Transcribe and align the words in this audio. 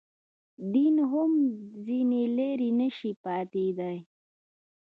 دین 0.73 0.95
هم 1.11 1.31
ځنې 1.85 2.23
لرې 2.37 2.69
نه 2.79 2.89
شي 2.97 3.11
پاتېدای. 3.23 3.97